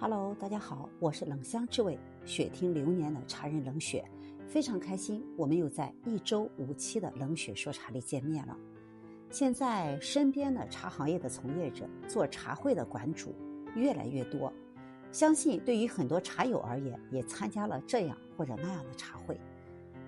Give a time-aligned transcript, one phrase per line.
[0.00, 4.08] Hello，大家好，我是冷香之味雪听流年的茶人冷雪，
[4.46, 8.56] 非常开心，我们又在一周五期的冷雪说茶里见面了。
[9.28, 13.34] 现在身边的茶行业的从业者，做茶会的馆主
[13.74, 14.52] 越来越多，
[15.10, 19.36] 相信对于很多茶友而言，也参加了这样或者那样的茶会。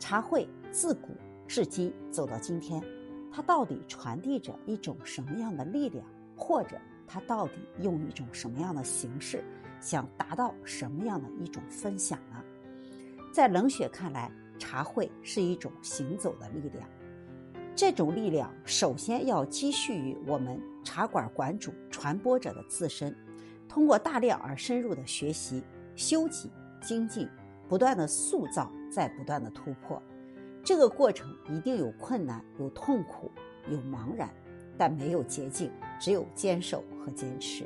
[0.00, 1.10] 茶会自古
[1.46, 2.82] 至今走到今天，
[3.30, 6.04] 它到底传递着一种什么样的力量，
[6.36, 9.42] 或者他到底用一种什么样的形式？
[9.80, 12.42] 想达到什么样的一种分享呢？
[13.32, 16.88] 在冷雪看来，茶会是一种行走的力量。
[17.74, 23.14] 这种力量首先要积蓄于我们茶馆馆主、传播者的自身，
[23.68, 25.62] 通过大量而深入的学习、
[25.94, 27.28] 修己、精进，
[27.68, 30.02] 不断的塑造，再不断的突破。
[30.64, 33.30] 这个过程一定有困难、有痛苦、
[33.68, 34.30] 有茫然，
[34.78, 37.64] 但没有捷径，只有坚守和坚持。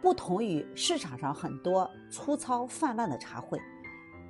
[0.00, 3.58] 不同于市场上很多粗糙泛滥的茶会，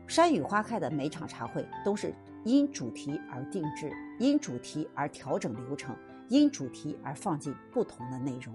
[0.07, 2.15] 山雨花开的每场茶会都是
[2.45, 5.97] 因主题而定制，因主题而调整流程，
[6.29, 8.55] 因主题而放进不同的内容。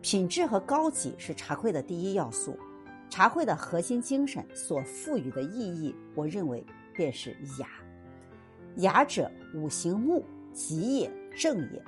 [0.00, 2.58] 品质和高级是茶会的第一要素，
[3.10, 6.64] 茶会的核心精神所赋予的意义，我认为
[6.94, 7.68] 便是雅。
[8.76, 11.82] 雅者，五行木，吉也，正也。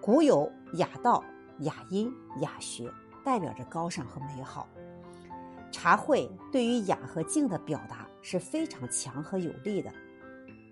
[0.00, 1.24] 古有雅道、
[1.60, 2.90] 雅音、雅学。
[3.24, 4.66] 代表着高尚和美好。
[5.70, 9.92] 茶会对于雅和静的表达是非常强和有力的。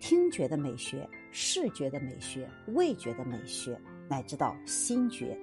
[0.00, 5.38] 听觉的美学、视觉的美学、味觉的美学，乃至到心觉，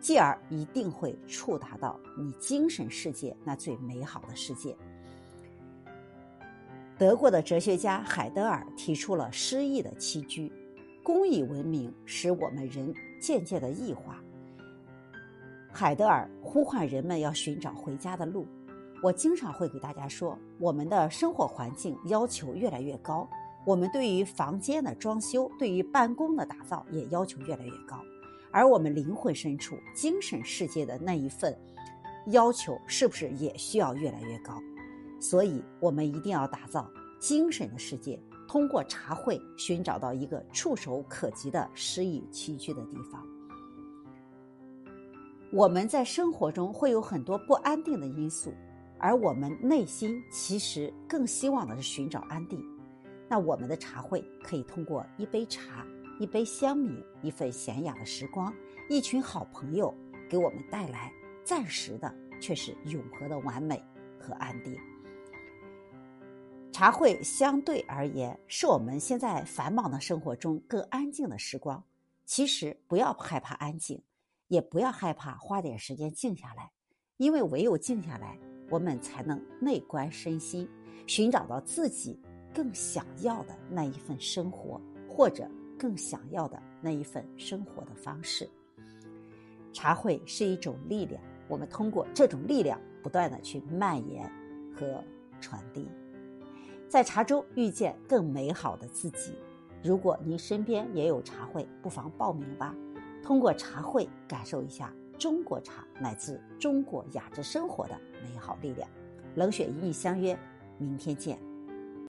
[0.00, 4.76] 继而一定会触达到你精神世界那最美好的世界。
[6.98, 10.50] 德国的哲学家海德尔提出了诗意的栖居，
[11.04, 14.16] 工艺文明使我们人渐渐的异化。
[15.72, 18.46] 海德尔呼唤人们要寻找回家的路。
[19.02, 23.28] 我经常会给大家说，我们的生活环境要求越来越高，
[23.66, 28.02] 我们对于房间的装修、对于办公的打造也要求越来越高，
[28.50, 31.54] 而我们灵魂深处、精神世界的那一份
[32.28, 34.54] 要求，是不是也需要越来越高？
[35.20, 36.90] 所以，我们一定要打造
[37.20, 38.18] 精神的世界，
[38.48, 43.24] 通过茶会寻找到一个触手可及的诗意栖居的地方。
[45.52, 48.52] 我们在生活中会有很多不安定的因素，
[48.98, 52.60] 而我们内心其实更希望的是寻找安定。
[53.28, 55.86] 那我们的茶会可以通过一杯茶、
[56.18, 58.52] 一杯香茗、一份闲雅的时光、
[58.88, 59.92] 一群好朋友，
[60.28, 61.12] 给我们带来
[61.44, 63.82] 暂时的却是永恒的完美
[64.20, 64.76] 和安定。
[66.76, 71.82] 茶会相对而言是我们现在繁忙的生活中更安静的时光。
[72.26, 73.98] 其实不要害怕安静。
[74.48, 76.70] 也不要害怕花点时间静下来，
[77.16, 78.38] 因为唯有静下来，
[78.68, 80.68] 我们才能内观身心，
[81.06, 82.20] 寻找到自己
[82.52, 88.46] 更想要的那一份生活，或者更想要的那一份生活的方式。
[89.72, 94.30] 茶会是一种力量，我们通过这种力量不断的去蔓延
[94.76, 95.02] 和
[95.40, 95.88] 传递，
[96.88, 99.34] 在茶中遇见更美好的自己。
[99.82, 102.74] 如果您身边也有茶会，不妨报名吧。
[103.22, 108.88] 通过茶会感受一下中国茶乃至中国雅致生活的美好力量。
[109.34, 110.38] 冷雪与你相约，
[110.78, 111.38] 明天见。